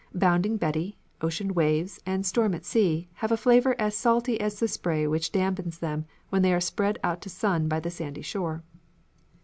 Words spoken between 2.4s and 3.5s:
at Sea" have a